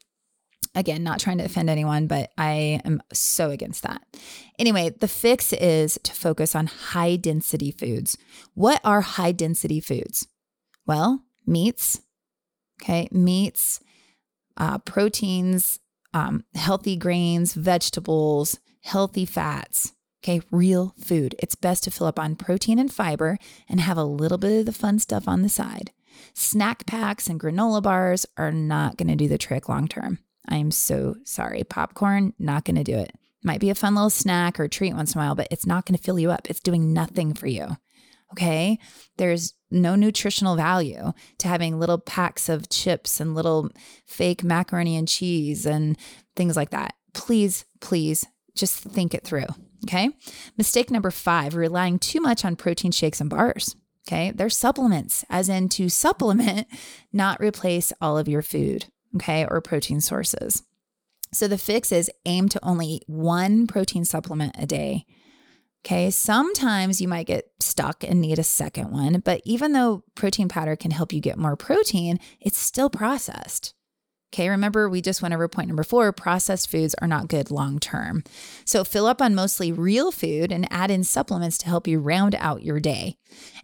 [0.74, 4.02] again, not trying to offend anyone, but I am so against that.
[4.58, 8.16] Anyway, the fix is to focus on high density foods.
[8.54, 10.26] What are high density foods?
[10.86, 12.00] Well, meats,
[12.82, 13.80] okay, meats,
[14.56, 15.78] uh, proteins,
[16.14, 19.92] um, healthy grains, vegetables, healthy fats.
[20.24, 21.34] Okay, real food.
[21.40, 24.66] It's best to fill up on protein and fiber and have a little bit of
[24.66, 25.90] the fun stuff on the side.
[26.32, 30.20] Snack packs and granola bars are not going to do the trick long term.
[30.48, 31.64] I am so sorry.
[31.64, 33.12] Popcorn, not going to do it.
[33.44, 35.86] Might be a fun little snack or treat once in a while, but it's not
[35.86, 36.48] going to fill you up.
[36.48, 37.76] It's doing nothing for you.
[38.32, 38.78] Okay.
[39.18, 43.70] There's no nutritional value to having little packs of chips and little
[44.06, 45.98] fake macaroni and cheese and
[46.34, 46.94] things like that.
[47.12, 49.46] Please, please just think it through.
[49.84, 50.10] Okay.
[50.56, 53.76] Mistake number five relying too much on protein shakes and bars.
[54.08, 54.30] Okay.
[54.30, 56.66] They're supplements, as in to supplement,
[57.12, 58.86] not replace all of your food.
[59.16, 59.46] Okay.
[59.46, 60.62] Or protein sources.
[61.32, 65.06] So the fix is aim to only eat one protein supplement a day
[65.84, 70.48] Okay, sometimes you might get stuck and need a second one, but even though protein
[70.48, 73.74] powder can help you get more protein, it's still processed.
[74.32, 77.78] Okay, remember we just went over point number four processed foods are not good long
[77.78, 78.24] term.
[78.64, 82.34] So fill up on mostly real food and add in supplements to help you round
[82.36, 83.16] out your day.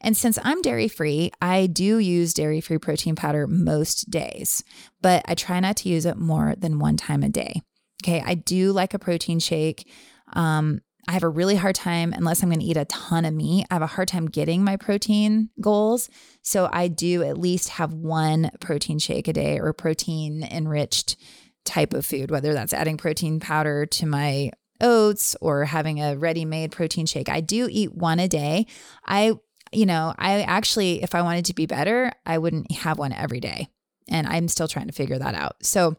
[0.02, 4.62] And since I'm dairy free, I do use dairy free protein powder most days,
[5.00, 7.62] but I try not to use it more than one time a day.
[8.04, 9.90] Okay, I do like a protein shake.
[10.34, 13.32] Um, I have a really hard time, unless I'm going to eat a ton of
[13.32, 16.10] meat, I have a hard time getting my protein goals.
[16.42, 21.16] So I do at least have one protein shake a day or protein enriched
[21.64, 24.50] type of food, whether that's adding protein powder to my
[24.82, 27.30] oats or having a ready made protein shake.
[27.30, 28.66] I do eat one a day.
[29.06, 29.32] I,
[29.72, 33.40] you know, I actually, if I wanted to be better, I wouldn't have one every
[33.40, 33.68] day.
[34.10, 35.56] And I'm still trying to figure that out.
[35.62, 35.96] So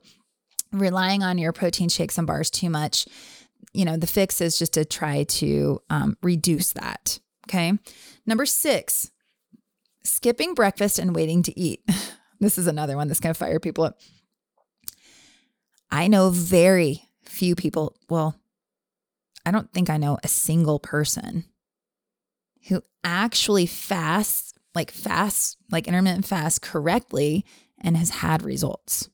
[0.71, 3.07] relying on your protein shakes and bars too much
[3.73, 7.19] you know, the fix is just to try to um, reduce that.
[7.47, 7.73] Okay.
[8.25, 9.11] Number six,
[10.03, 11.83] skipping breakfast and waiting to eat.
[12.39, 13.99] this is another one that's going to fire people up.
[15.91, 18.39] I know very few people, well,
[19.45, 21.45] I don't think I know a single person
[22.67, 27.45] who actually fasts, like fasts, like intermittent fast correctly
[27.81, 29.09] and has had results.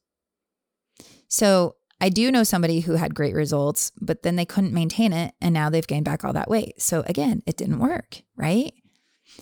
[1.27, 5.33] So I do know somebody who had great results, but then they couldn't maintain it
[5.41, 6.81] and now they've gained back all that weight.
[6.81, 8.73] So again, it didn't work, right?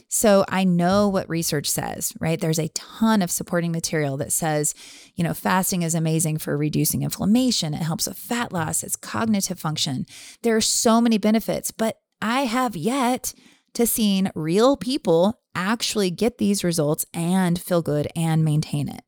[0.07, 2.39] So I know what research says, right?
[2.39, 4.73] There's a ton of supporting material that says,
[5.15, 7.73] you know, fasting is amazing for reducing inflammation.
[7.73, 10.05] It helps with fat loss, it's cognitive function.
[10.41, 13.33] There are so many benefits, but I have yet
[13.73, 19.03] to seen real people actually get these results and feel good and maintain it.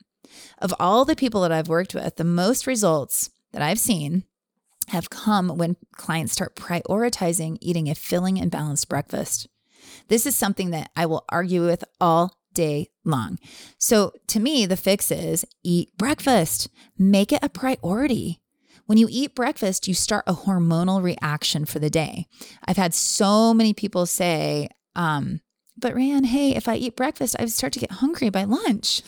[0.60, 4.26] Of all the people that I've worked with, the most results that I've seen
[4.90, 9.48] have come when clients start prioritizing eating a filling and balanced breakfast.
[10.10, 13.40] This is something that I will argue with all day long.
[13.78, 18.42] So to me, the fix is eat breakfast, make it a priority.
[18.88, 22.28] When you eat breakfast, you start a hormonal reaction for the day.
[22.66, 25.40] I've had so many people say, um,
[25.78, 29.02] but Raeanne, hey, if I eat breakfast, I start to get hungry by lunch.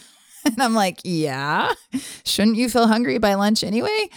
[0.48, 1.74] And I'm like, yeah,
[2.26, 4.10] shouldn't you feel hungry by lunch anyway?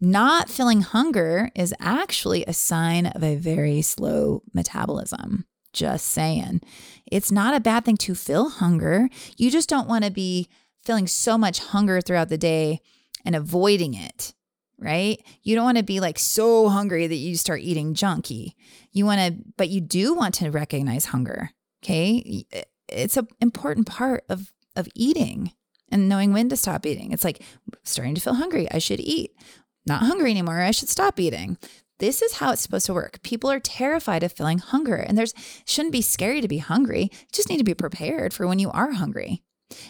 [0.00, 5.46] Not feeling hunger is actually a sign of a very slow metabolism.
[5.72, 6.60] Just saying.
[7.10, 9.08] It's not a bad thing to feel hunger.
[9.36, 10.48] You just don't want to be
[10.84, 12.80] feeling so much hunger throughout the day
[13.24, 14.34] and avoiding it,
[14.78, 15.20] right?
[15.42, 18.54] You don't want to be like so hungry that you start eating junky.
[18.92, 21.50] You want to, but you do want to recognize hunger.
[21.82, 22.44] Okay.
[22.52, 25.52] Eh, it's an important part of, of eating
[25.90, 27.12] and knowing when to stop eating.
[27.12, 27.42] It's like
[27.84, 28.68] starting to feel hungry.
[28.70, 29.32] I should eat.
[29.86, 30.60] Not hungry anymore.
[30.60, 31.56] I should stop eating.
[31.98, 33.22] This is how it's supposed to work.
[33.22, 35.34] People are terrified of feeling hunger, and there's
[35.66, 37.10] shouldn't be scary to be hungry.
[37.12, 39.42] You just need to be prepared for when you are hungry.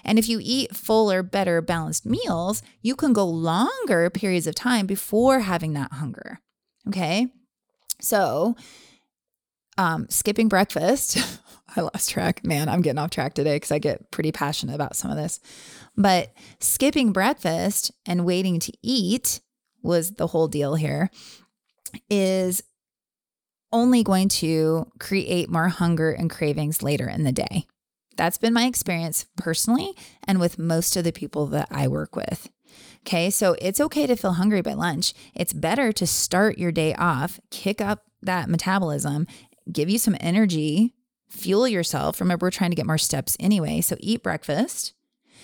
[0.04, 4.86] And if you eat fuller, better, balanced meals, you can go longer periods of time
[4.86, 6.40] before having that hunger.
[6.88, 7.28] Okay.
[8.00, 8.56] So,
[9.76, 11.18] um, skipping breakfast,
[11.76, 12.44] I lost track.
[12.44, 15.40] Man, I'm getting off track today because I get pretty passionate about some of this.
[15.96, 19.40] But skipping breakfast and waiting to eat
[19.82, 21.10] was the whole deal here
[22.10, 22.62] is
[23.72, 27.66] only going to create more hunger and cravings later in the day.
[28.16, 29.94] That's been my experience personally
[30.26, 32.50] and with most of the people that I work with.
[33.06, 35.14] Okay, so it's okay to feel hungry by lunch.
[35.34, 39.26] It's better to start your day off, kick up that metabolism,
[39.70, 40.94] give you some energy,
[41.28, 42.20] fuel yourself.
[42.20, 43.80] Remember, we're trying to get more steps anyway.
[43.80, 44.94] So eat breakfast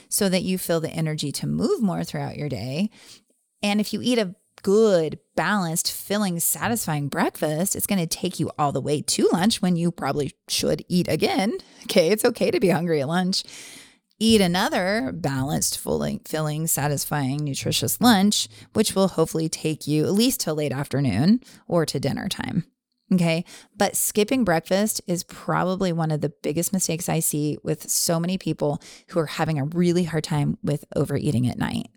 [0.08, 2.90] so that you feel the energy to move more throughout your day.
[3.62, 8.50] And if you eat a good, balanced, filling, satisfying breakfast, it's going to take you
[8.58, 11.58] all the way to lunch when you probably should eat again.
[11.84, 13.44] Okay, it's okay to be hungry at lunch.
[14.18, 20.40] Eat another balanced, filling, filling, satisfying, nutritious lunch, which will hopefully take you at least
[20.40, 22.64] till late afternoon or to dinner time.
[23.12, 23.44] Okay.
[23.76, 28.38] But skipping breakfast is probably one of the biggest mistakes I see with so many
[28.38, 31.88] people who are having a really hard time with overeating at night.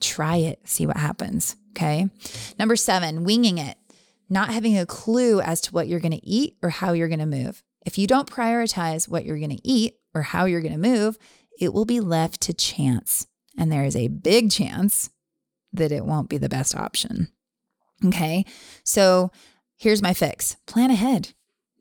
[0.00, 1.56] Try it, see what happens.
[1.70, 2.08] Okay.
[2.58, 3.78] Number seven, winging it,
[4.28, 7.20] not having a clue as to what you're going to eat or how you're going
[7.20, 7.62] to move.
[7.86, 11.16] If you don't prioritize what you're going to eat or how you're going to move,
[11.58, 13.26] it will be left to chance.
[13.56, 15.10] And there is a big chance
[15.72, 17.28] that it won't be the best option.
[18.04, 18.44] Okay.
[18.84, 19.30] So
[19.80, 21.32] here's my fix plan ahead.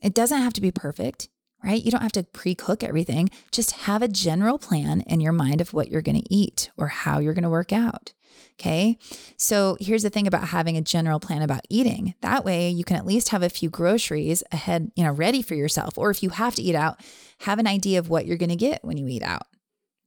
[0.02, 1.28] It doesn't have to be perfect,
[1.64, 1.84] right?
[1.84, 3.30] You don't have to pre cook everything.
[3.52, 6.88] Just have a general plan in your mind of what you're going to eat or
[6.88, 8.14] how you're going to work out.
[8.60, 8.98] Okay.
[9.38, 12.16] So here's the thing about having a general plan about eating.
[12.22, 15.56] That way you can at least have a few groceries ahead, you know, ready for
[15.56, 15.98] yourself.
[15.98, 17.00] Or if you have to eat out,
[17.40, 19.44] have an idea of what you're going to get when you eat out.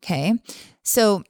[0.03, 0.35] Okay.
[0.83, 1.25] So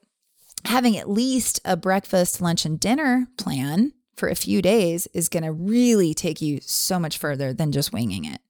[0.65, 5.43] having at least a breakfast, lunch, and dinner plan for a few days is going
[5.43, 8.41] to really take you so much further than just winging it.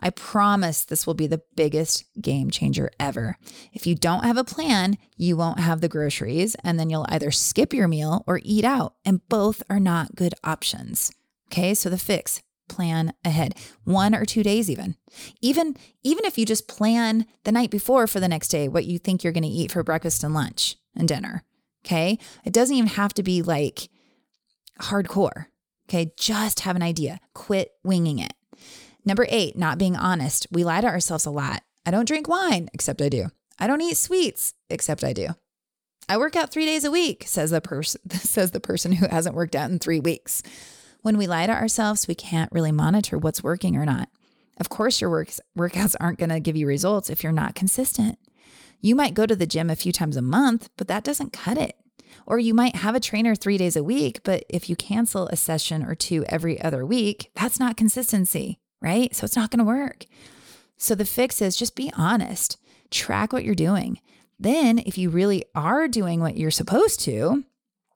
[0.00, 3.36] I promise this will be the biggest game changer ever.
[3.72, 7.32] If you don't have a plan, you won't have the groceries, and then you'll either
[7.32, 11.10] skip your meal or eat out, and both are not good options.
[11.50, 14.94] Okay, so the fix plan ahead one or two days even
[15.40, 18.98] even even if you just plan the night before for the next day what you
[18.98, 21.42] think you're going to eat for breakfast and lunch and dinner
[21.84, 23.88] okay it doesn't even have to be like
[24.80, 25.46] hardcore
[25.88, 28.32] okay just have an idea quit winging it
[29.08, 30.46] Number eight, not being honest.
[30.50, 31.62] We lie to ourselves a lot.
[31.86, 33.28] I don't drink wine, except I do.
[33.58, 35.28] I don't eat sweets, except I do.
[36.10, 39.34] I work out three days a week, says the person says the person who hasn't
[39.34, 40.42] worked out in three weeks.
[41.00, 44.10] When we lie to ourselves, we can't really monitor what's working or not.
[44.60, 45.24] Of course, your
[45.56, 48.18] workouts aren't going to give you results if you're not consistent.
[48.82, 51.56] You might go to the gym a few times a month, but that doesn't cut
[51.56, 51.76] it.
[52.26, 55.36] Or you might have a trainer three days a week, but if you cancel a
[55.36, 59.14] session or two every other week, that's not consistency right?
[59.14, 60.06] So it's not going to work.
[60.76, 62.58] So the fix is just be honest,
[62.90, 64.00] track what you're doing.
[64.38, 67.44] Then, if you really are doing what you're supposed to,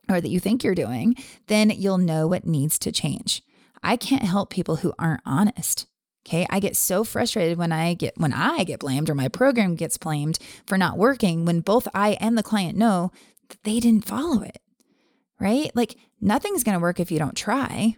[0.08, 1.14] or that you think you're doing,
[1.46, 3.42] then you'll know what needs to change.
[3.82, 5.86] I can't help people who aren't honest.
[6.26, 6.46] Okay.
[6.50, 9.98] I get so frustrated when I get when I get blamed or my program gets
[9.98, 13.10] blamed for not working when both I and the client know
[13.62, 14.58] they didn't follow it.
[15.40, 15.74] Right?
[15.74, 17.96] Like nothing's going to work if you don't try.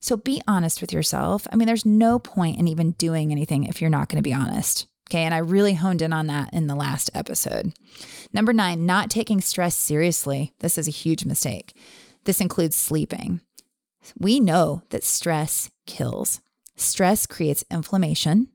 [0.00, 1.46] So be honest with yourself.
[1.52, 4.34] I mean, there's no point in even doing anything if you're not going to be
[4.34, 4.86] honest.
[5.08, 5.22] Okay.
[5.22, 7.72] And I really honed in on that in the last episode.
[8.32, 10.54] Number nine, not taking stress seriously.
[10.60, 11.76] This is a huge mistake.
[12.24, 13.40] This includes sleeping.
[14.18, 16.40] We know that stress kills.
[16.76, 18.48] Stress creates inflammation,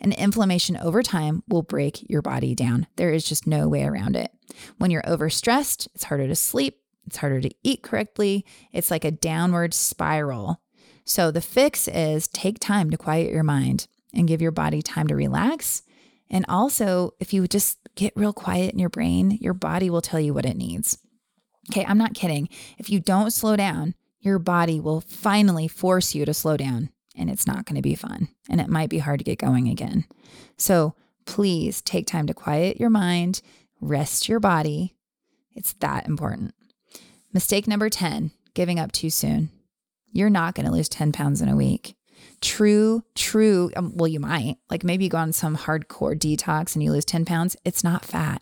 [0.00, 2.86] and inflammation over time will break your body down.
[2.96, 4.30] There is just no way around it.
[4.78, 8.44] When you're overstressed, it's harder to sleep, it's harder to eat correctly.
[8.72, 10.60] It's like a downward spiral
[11.06, 15.06] so the fix is take time to quiet your mind and give your body time
[15.06, 15.82] to relax.
[16.28, 20.18] And also, if you just get real quiet in your brain, your body will tell
[20.18, 20.98] you what it needs.
[21.70, 22.48] Okay, I'm not kidding.
[22.76, 27.30] If you don't slow down, your body will finally force you to slow down, and
[27.30, 28.28] it's not going to be fun.
[28.48, 30.04] And it might be hard to get going again.
[30.56, 33.42] So please take time to quiet your mind,
[33.80, 34.94] rest your body.
[35.54, 36.54] It's that important.
[37.32, 39.50] Mistake number 10 giving up too soon
[40.16, 41.94] you're not going to lose 10 pounds in a week.
[42.40, 43.70] True, true.
[43.76, 44.56] Um, well, you might.
[44.70, 47.56] Like maybe you go on some hardcore detox and you lose 10 pounds.
[47.64, 48.40] It's not fat.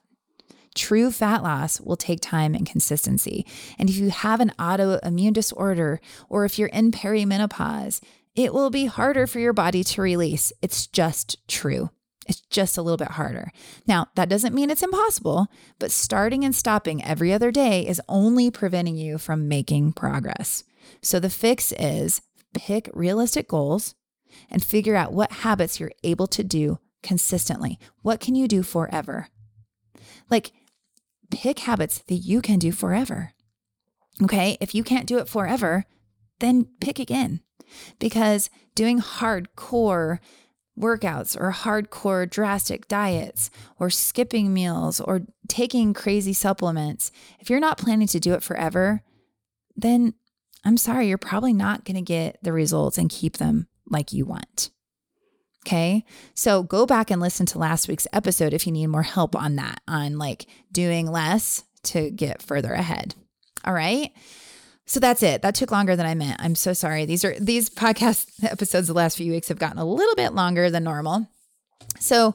[0.75, 3.47] True fat loss will take time and consistency.
[3.79, 8.01] And if you have an autoimmune disorder or if you're in perimenopause,
[8.35, 10.53] it will be harder for your body to release.
[10.61, 11.91] It's just true.
[12.27, 13.53] It's just a little bit harder.
[13.87, 18.51] Now, that doesn't mean it's impossible, but starting and stopping every other day is only
[18.51, 20.65] preventing you from making progress.
[21.03, 22.23] So the fix is
[22.55, 23.95] pick realistic goals
[24.51, 27.79] and figure out what habits you're able to do consistently.
[28.03, 29.29] What can you do forever?
[30.31, 30.53] Like,
[31.31, 33.33] pick habits that you can do forever.
[34.23, 34.57] Okay.
[34.61, 35.85] If you can't do it forever,
[36.41, 37.41] then pick again
[37.99, 40.19] because doing hardcore
[40.79, 47.79] workouts or hardcore drastic diets or skipping meals or taking crazy supplements, if you're not
[47.79, 49.03] planning to do it forever,
[49.77, 50.15] then
[50.65, 54.25] I'm sorry, you're probably not going to get the results and keep them like you
[54.25, 54.71] want.
[55.67, 56.05] Okay.
[56.35, 59.57] So go back and listen to last week's episode if you need more help on
[59.57, 63.15] that, on like doing less to get further ahead.
[63.65, 64.13] All right.
[64.87, 65.43] So that's it.
[65.43, 66.41] That took longer than I meant.
[66.43, 67.07] I'm so sorry.
[67.07, 70.71] These are these podcast episodes the last few weeks have gotten a little bit longer
[70.71, 71.29] than normal.
[72.01, 72.35] So,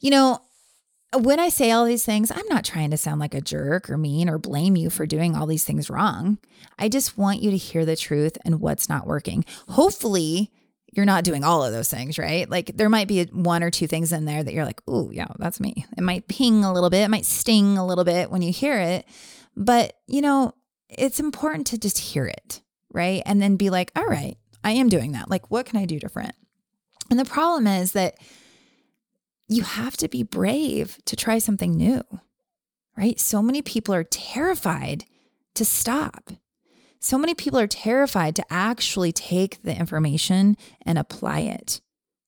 [0.00, 0.40] you know,
[1.18, 3.98] when I say all these things, I'm not trying to sound like a jerk or
[3.98, 6.38] mean or blame you for doing all these things wrong.
[6.78, 9.44] I just want you to hear the truth and what's not working.
[9.68, 10.52] Hopefully,
[10.92, 12.48] you're not doing all of those things, right?
[12.48, 15.28] Like there might be one or two things in there that you're like, oh, yeah,
[15.38, 15.84] that's me.
[15.96, 18.78] It might ping a little bit, it might sting a little bit when you hear
[18.78, 19.06] it.
[19.56, 20.54] But, you know,
[20.90, 22.62] it's important to just hear it,
[22.92, 23.22] right?
[23.26, 25.30] And then be like, all right, I am doing that.
[25.30, 26.34] Like, what can I do different?
[27.10, 28.16] And the problem is that
[29.48, 32.02] you have to be brave to try something new,
[32.96, 33.18] right?
[33.18, 35.04] So many people are terrified
[35.54, 36.30] to stop.
[37.00, 41.80] So many people are terrified to actually take the information and apply it.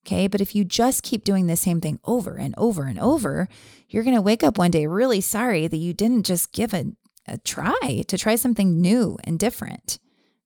[0.05, 0.27] Okay.
[0.27, 3.47] But if you just keep doing the same thing over and over and over,
[3.87, 6.87] you're going to wake up one day really sorry that you didn't just give a,
[7.27, 9.99] a try to try something new and different.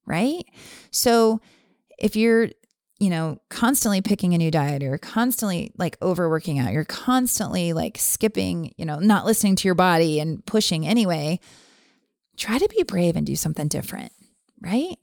[0.06, 0.46] Right.
[0.92, 1.42] So
[2.00, 2.50] if you're
[3.00, 7.98] you know, constantly picking a new diet, or constantly like overworking out, you're constantly like
[7.98, 11.40] skipping, you know, not listening to your body and pushing anyway,
[12.38, 14.12] try to be brave and do something different,
[14.62, 14.98] right?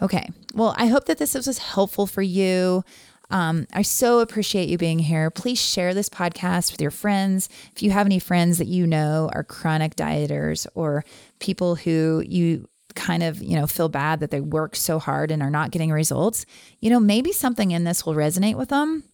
[0.00, 0.28] Okay.
[0.54, 2.84] Well, I hope that this was helpful for you.
[3.30, 5.30] Um, I so appreciate you being here.
[5.30, 7.48] Please share this podcast with your friends.
[7.72, 11.04] If you have any friends that you know are chronic dieters or
[11.38, 15.42] people who you kind of, you know, feel bad that they work so hard and
[15.42, 16.46] are not getting results,
[16.80, 19.04] you know, maybe something in this will resonate with them.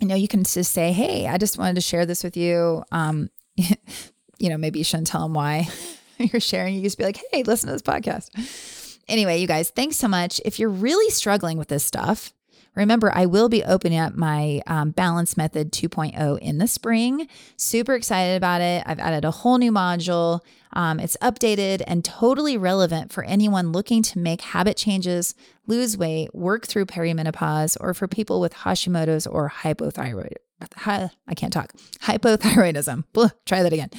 [0.00, 2.82] You know, you can just say, Hey, I just wanted to share this with you.
[2.90, 5.68] Um, you know, maybe you shouldn't tell them why
[6.18, 6.74] you're sharing.
[6.74, 8.30] You just be like, Hey, listen to this podcast.
[9.08, 10.40] Anyway, you guys, thanks so much.
[10.44, 12.32] If you're really struggling with this stuff,
[12.74, 17.28] Remember, I will be opening up my um, Balance Method 2.0 in the spring.
[17.56, 18.82] Super excited about it.
[18.86, 20.40] I've added a whole new module.
[20.72, 25.34] Um, it's updated and totally relevant for anyone looking to make habit changes,
[25.66, 30.34] lose weight, work through perimenopause, or for people with Hashimoto's or hypothyroid.
[30.76, 31.72] I can't talk.
[32.02, 33.04] Hypothyroidism.
[33.12, 33.90] Blah, try that again.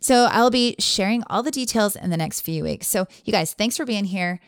[0.00, 2.86] So I'll be sharing all the details in the next few weeks.
[2.86, 4.40] So, you guys, thanks for being here.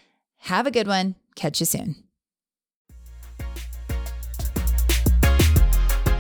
[0.43, 1.17] Have a good one.
[1.35, 2.08] Catch you soon.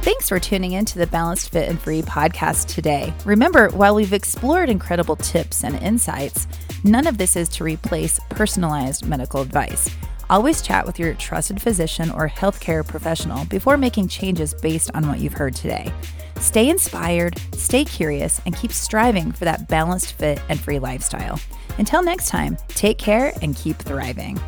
[0.09, 3.13] Thanks for tuning in to the Balanced Fit and Free podcast today.
[3.27, 6.47] Remember, while we've explored incredible tips and insights,
[6.83, 9.95] none of this is to replace personalized medical advice.
[10.31, 15.19] Always chat with your trusted physician or healthcare professional before making changes based on what
[15.19, 15.93] you've heard today.
[16.37, 21.39] Stay inspired, stay curious, and keep striving for that balanced, fit, and free lifestyle.
[21.77, 24.41] Until next time, take care and keep thriving.